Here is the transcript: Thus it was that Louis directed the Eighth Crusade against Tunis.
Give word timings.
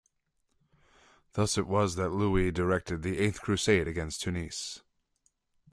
Thus 1.33 1.59
it 1.59 1.67
was 1.67 1.93
that 1.93 2.09
Louis 2.09 2.49
directed 2.51 3.03
the 3.03 3.19
Eighth 3.19 3.39
Crusade 3.39 3.87
against 3.87 4.23
Tunis. 4.23 4.81